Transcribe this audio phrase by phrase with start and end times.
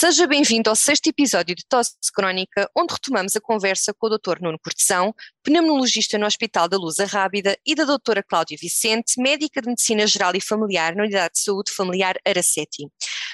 [0.00, 4.40] Seja bem-vindo ao sexto episódio de Tosse Crónica, onde retomamos a conversa com o Dr.
[4.40, 5.12] Nuno Cortesão,
[5.42, 8.22] pneumologista no Hospital da Luz Rábida, e da Dra.
[8.22, 12.86] Cláudia Vicente, médica de Medicina Geral e Familiar na Unidade de Saúde Familiar Araceti.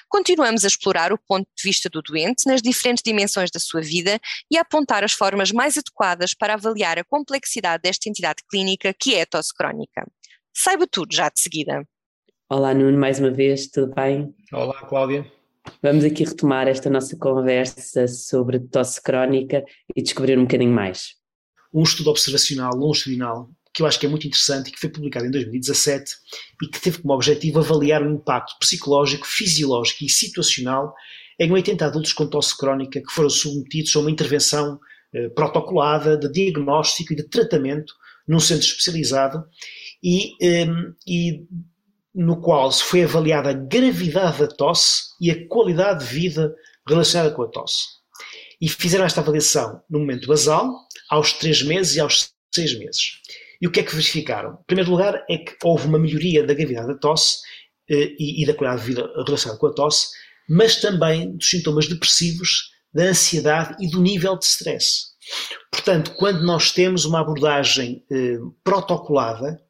[0.09, 4.19] Continuamos a explorar o ponto de vista do doente nas diferentes dimensões da sua vida
[4.51, 9.15] e a apontar as formas mais adequadas para avaliar a complexidade desta entidade clínica que
[9.15, 10.07] é a tosse crónica.
[10.57, 11.87] Saiba tudo já de seguida.
[12.49, 14.35] Olá Nuno, mais uma vez, tudo bem?
[14.51, 15.31] Olá, Cláudia.
[15.83, 19.65] Vamos aqui retomar esta nossa conversa sobre tosse crónica
[19.95, 21.15] e descobrir um bocadinho mais.
[21.73, 25.27] Um estudo observacional longitudinal que eu acho que é muito interessante e que foi publicado
[25.27, 26.13] em 2017
[26.63, 30.95] e que teve como objetivo avaliar o impacto psicológico, fisiológico e situacional
[31.41, 34.79] em 80 adultos com tosse crónica que foram submetidos a uma intervenção
[35.13, 37.93] eh, protocolada de diagnóstico e de tratamento
[38.29, 39.45] num centro especializado
[40.01, 40.67] e, eh,
[41.05, 41.45] e
[42.15, 46.55] no qual se foi avaliada a gravidade da tosse e a qualidade de vida
[46.87, 47.85] relacionada com a tosse.
[48.61, 50.73] E fizeram esta avaliação no momento basal,
[51.11, 53.21] aos 3 meses e aos 6 meses.
[53.61, 54.53] E o que é que verificaram?
[54.53, 57.39] Em primeiro lugar, é que houve uma melhoria da gravidade da tosse
[57.91, 60.09] eh, e, e da qualidade de vida relacionada com a tosse,
[60.49, 65.15] mas também dos sintomas depressivos, da ansiedade e do nível de stress.
[65.71, 69.61] Portanto, quando nós temos uma abordagem eh, protocolada,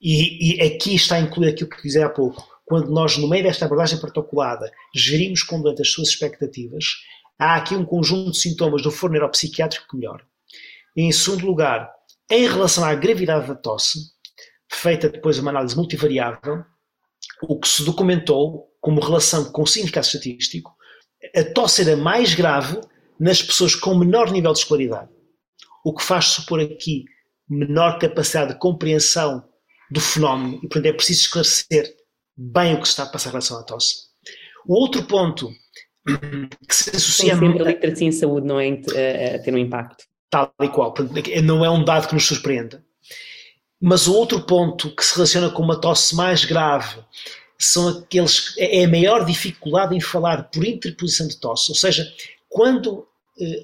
[0.00, 3.64] e, e, aqui está incluído aquilo que dizia há pouco, quando nós, no meio desta
[3.64, 6.84] abordagem protocolada, gerimos com doente as suas expectativas,
[7.38, 10.24] há aqui um conjunto de sintomas do foro neuropsiquiátrico que melhora.
[10.96, 11.90] Em segundo lugar,
[12.30, 13.98] em relação à gravidade da tosse,
[14.70, 16.64] feita depois uma análise multivariável,
[17.42, 20.76] o que se documentou como relação com significado estatístico,
[21.34, 22.80] a tosse era mais grave
[23.18, 25.10] nas pessoas com menor nível de escolaridade,
[25.84, 27.04] o que faz supor aqui
[27.48, 29.47] menor capacidade de compreensão
[29.90, 31.96] do fenómeno e, portanto, é preciso esclarecer
[32.36, 34.08] bem o que se está a passar em relação à tosse.
[34.66, 35.52] O outro ponto
[36.66, 38.68] que se associa Tem sempre a literacia em saúde não é
[39.34, 40.04] a ter um impacto.
[40.30, 40.94] Tal e qual,
[41.42, 42.84] não é um dado que nos surpreenda.
[43.80, 47.02] Mas o outro ponto que se relaciona com uma tosse mais grave
[47.58, 52.06] são aqueles é a maior dificuldade em falar por interposição de tosse, ou seja,
[52.48, 53.07] quando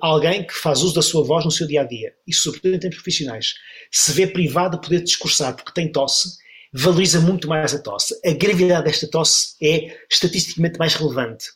[0.01, 2.79] alguém que faz uso da sua voz no seu dia a dia, e sobretudo em
[2.79, 3.55] termos profissionais,
[3.91, 6.37] se vê privado de poder discursar porque tem tosse,
[6.73, 8.19] valoriza muito mais a tosse.
[8.25, 11.47] A gravidade desta tosse é estatisticamente mais relevante.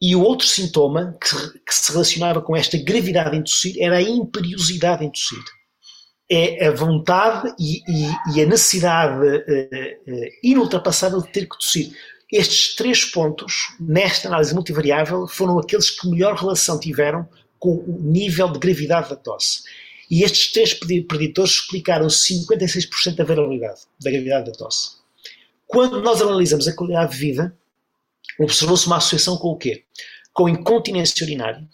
[0.00, 4.02] E o outro sintoma que, que se relacionava com esta gravidade em tossir era a
[4.02, 5.42] imperiosidade em tossir.
[6.30, 11.92] É a vontade e, e, e a necessidade uh, uh, inultrapassável de ter que tossir.
[12.32, 18.48] Estes três pontos, nesta análise multivariável, foram aqueles que melhor relação tiveram com o nível
[18.52, 19.62] de gravidade da tosse.
[20.08, 24.98] E estes três preditores explicaram 56% da variabilidade da gravidade da tosse.
[25.66, 27.56] Quando nós analisamos a qualidade de vida,
[28.38, 29.84] observou-se uma associação com o quê?
[30.32, 31.68] Com incontinência urinária,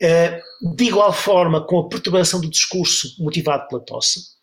[0.00, 0.40] eh,
[0.74, 4.34] de igual forma com a perturbação do discurso motivado pela tosse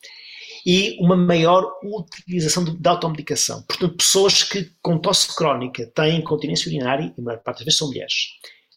[0.65, 3.63] e uma maior utilização de, automedicação.
[3.63, 7.79] Portanto, pessoas que com tosse crónica têm incontinência urinária, e a maior parte das vezes
[7.79, 8.13] são mulheres,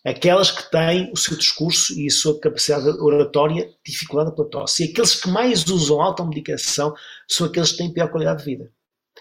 [0.05, 4.85] aquelas que têm o seu discurso e a sua capacidade oratória dificultada pela tosse.
[4.85, 6.95] E aqueles que mais usam automedicação
[7.29, 8.71] são aqueles que têm pior qualidade de vida.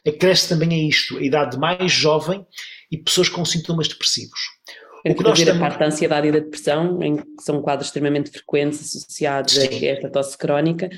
[0.06, 2.46] Acresce também a isto a idade mais jovem
[2.92, 4.40] e pessoas com sintomas depressivos.
[5.06, 8.80] O que a parte da ansiedade e da depressão, em que são quadros extremamente frequentes
[8.96, 9.68] associados Sim.
[9.68, 10.90] a esta tosse crónica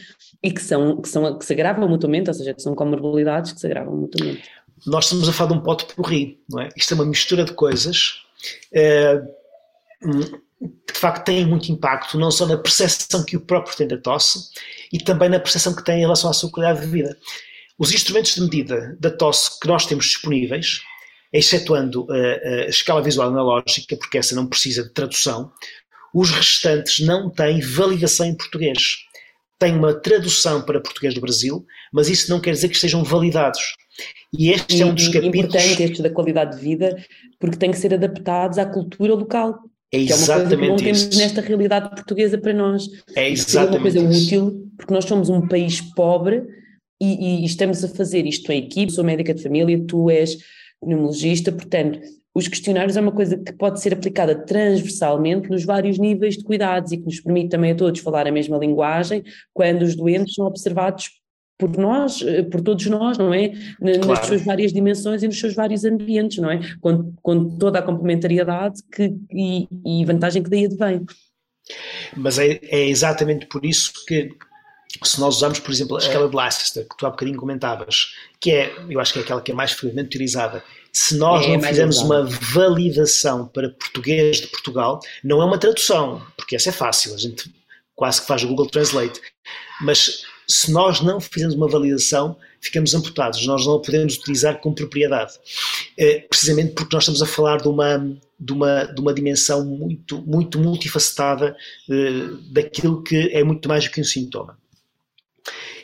[0.44, 3.60] e que, são, que, são, que se agravam mutuamente, ou seja, que são comorbilidades que
[3.60, 4.44] se agravam mutuamente.
[4.86, 6.70] Nós estamos a falar de um pote porri, não é?
[6.76, 8.22] Isto é uma mistura de coisas
[8.72, 9.22] eh,
[10.88, 13.98] que de facto têm muito impacto, não só na percepção que o próprio tem da
[13.98, 14.50] tosse
[14.94, 17.18] e também na percepção que tem em relação à sua qualidade de vida.
[17.78, 20.82] Os instrumentos de medida da tosse que nós temos disponíveis,
[21.38, 25.52] excetuando a, a escala visual analógica, porque essa não precisa de tradução,
[26.14, 28.79] os restantes não têm validação em português.
[29.59, 33.61] Tem uma tradução para português do Brasil, mas isso não quer dizer que estejam validados.
[34.37, 35.35] E este e, é um dos capítulos.
[35.35, 36.96] importante estes da qualidade de vida,
[37.40, 39.59] porque têm que ser adaptados à cultura local.
[39.91, 41.09] É exatamente que é uma coisa que não isso.
[41.09, 42.88] temos nesta realidade portuguesa para nós.
[43.16, 44.26] É exatamente é uma coisa isso.
[44.26, 46.43] útil, porque nós somos um país pobre
[47.02, 50.38] e, e, estamos a fazer isto em equipe, sou médica de família, tu és
[50.82, 52.00] pneumologista, portanto,
[52.34, 56.92] os questionários é uma coisa que pode ser aplicada transversalmente nos vários níveis de cuidados
[56.92, 59.24] e que nos permite também a todos falar a mesma linguagem
[59.54, 61.10] quando os doentes são observados
[61.58, 63.54] por nós, por todos nós, não é?
[63.80, 64.28] Nas claro.
[64.28, 66.60] suas várias dimensões e nos seus vários ambientes, não é?
[66.82, 71.06] Com, com toda a complementariedade que, e, e vantagem que daí advém.
[72.18, 74.30] Mas é, é exatamente por isso que
[75.03, 78.52] se nós usarmos, por exemplo, a escala de Leicester, que tu há bocadinho comentavas, que
[78.52, 81.61] é, eu acho que é aquela que é mais frequentemente utilizada, se nós é, não
[81.61, 87.14] fizermos uma validação para português de Portugal, não é uma tradução, porque essa é fácil,
[87.14, 87.52] a gente
[87.93, 89.20] quase que faz o Google Translate,
[89.82, 94.73] mas se nós não fizermos uma validação, ficamos amputados, nós não a podemos utilizar com
[94.73, 95.34] propriedade,
[95.97, 100.22] é, precisamente porque nós estamos a falar de uma, de uma, de uma dimensão muito,
[100.22, 101.55] muito multifacetada
[101.90, 104.58] é, daquilo que é muito mais do que um sintoma.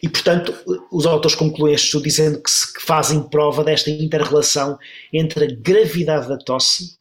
[0.02, 0.54] E, portanto,
[0.92, 4.78] os autores concluem este estudo dizendo que, se, que fazem prova desta interrelação
[5.14, 7.00] entre a gravidade da tosse,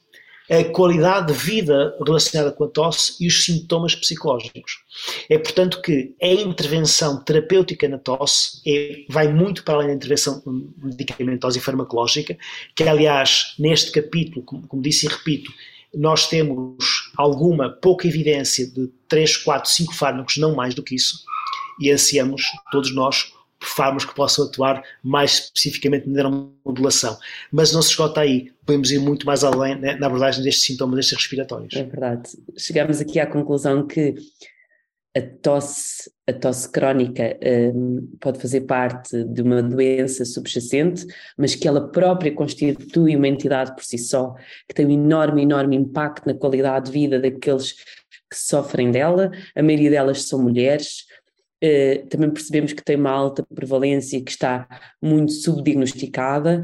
[0.51, 4.81] a qualidade de vida relacionada com a tosse e os sintomas psicológicos.
[5.31, 10.43] É, portanto, que a intervenção terapêutica na tosse é, vai muito para além da intervenção
[10.83, 12.37] medicamentosa e farmacológica,
[12.75, 15.53] que, aliás, neste capítulo, como, como disse e repito,
[15.95, 21.25] nós temos alguma pouca evidência de 3, 4, 5 fármacos, não mais do que isso,
[21.81, 27.19] e ansiamos, todos nós, por fármacos que possam atuar mais especificamente na neuromodulação.
[27.53, 30.97] Mas não se esgota aí, podemos ir muito mais além né, na abordagem destes sintomas,
[30.97, 31.75] destes respiratórios.
[31.75, 32.31] É verdade.
[32.57, 34.15] Chegamos aqui à conclusão que
[35.17, 37.37] a tosse, a tosse crónica
[37.75, 41.05] um, pode fazer parte de uma doença subjacente,
[41.37, 44.35] mas que ela própria constitui uma entidade por si só,
[44.69, 49.33] que tem um enorme, enorme impacto na qualidade de vida daqueles que sofrem dela.
[49.57, 51.07] A maioria delas são mulheres,
[51.63, 54.67] Uh, também percebemos que tem uma alta prevalência que está
[55.03, 56.63] muito subdiagnosticada,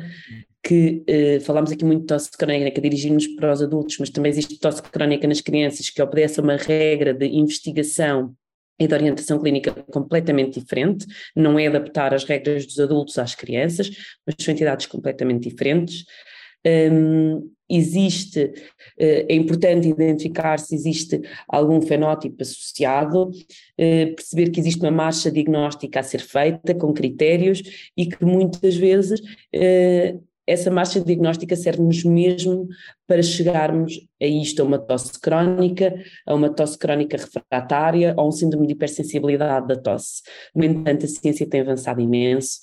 [0.63, 4.59] que uh, falámos aqui muito de tosse crónica, dirigimos para os adultos, mas também existe
[4.59, 8.35] tosse crónica nas crianças, que obedece a uma regra de investigação
[8.79, 13.91] e de orientação clínica completamente diferente, não é adaptar as regras dos adultos às crianças,
[14.27, 16.05] mas são entidades completamente diferentes.
[16.67, 18.53] Um, existe,
[18.99, 23.31] eh, é importante identificar se existe algum fenótipo associado,
[23.79, 27.63] eh, perceber que existe uma marcha diagnóstica a ser feita com critérios
[27.97, 29.21] e que muitas vezes
[29.53, 30.17] eh,
[30.47, 32.69] essa marcha diagnóstica serve-nos mesmo
[33.07, 35.93] para chegarmos a isto, a uma tosse crónica,
[36.25, 40.23] a uma tosse crónica refratária ou um síndrome de hipersensibilidade da tosse.
[40.55, 42.61] No entanto, a ciência tem avançado imenso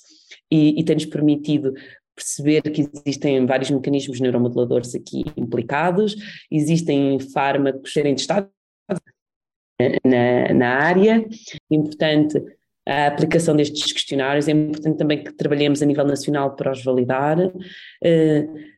[0.50, 1.74] e, e tem-nos permitido
[2.14, 6.14] perceber que existem vários mecanismos neuromoduladores aqui implicados,
[6.50, 8.48] existem fármacos serem testados
[10.04, 11.26] na, na área,
[11.70, 12.40] importante
[12.86, 17.38] a aplicação destes questionários, é importante também que trabalhemos a nível nacional para os validar,
[17.38, 17.52] uh,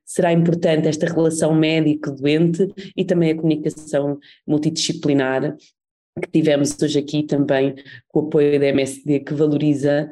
[0.05, 5.57] será importante esta relação médico-doente e também a comunicação multidisciplinar
[6.21, 7.75] que tivemos hoje aqui também
[8.09, 10.11] com o apoio da MSD, que valoriza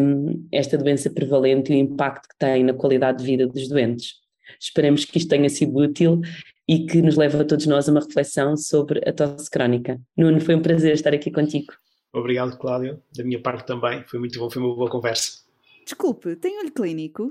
[0.00, 4.14] um, esta doença prevalente e o impacto que tem na qualidade de vida dos doentes.
[4.58, 6.22] Esperemos que isto tenha sido útil
[6.66, 10.00] e que nos leve a todos nós a uma reflexão sobre a tosse crónica.
[10.16, 11.74] Nuno, foi um prazer estar aqui contigo.
[12.14, 13.02] Obrigado, Cláudio.
[13.14, 15.42] Da minha parte também, foi muito bom, foi uma boa conversa.
[15.84, 17.30] Desculpe, tem olho clínico?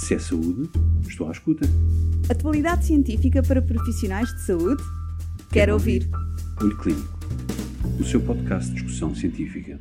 [0.00, 0.68] Se é saúde,
[1.08, 1.64] estou à escuta.
[2.28, 4.82] Atualidade científica para profissionais de saúde?
[5.52, 6.08] Quero ouvir.
[6.62, 7.18] Olho Clínico,
[7.98, 9.80] o seu podcast de discussão científica.